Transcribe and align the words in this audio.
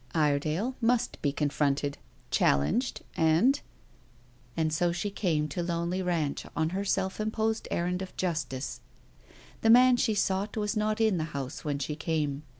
Iredale 0.15 0.75
must 0.81 1.21
be 1.21 1.31
confronted, 1.31 1.99
challenged, 2.31 3.03
and 3.15 3.61
And 4.57 4.73
so 4.73 4.91
she 4.91 5.11
came 5.11 5.47
to 5.49 5.61
Lonely 5.61 6.01
Ranch 6.01 6.43
on 6.55 6.69
her 6.69 6.83
self 6.83 7.19
imposed 7.19 7.67
errand 7.69 8.01
of 8.01 8.17
justice. 8.17 8.81
The 9.61 9.69
man 9.69 9.97
she 9.97 10.15
sought 10.15 10.57
was 10.57 10.75
not 10.75 10.99
in 10.99 11.19
the 11.19 11.23
house 11.37 11.63
when 11.63 11.77
she 11.77 11.95
came. 11.95 12.41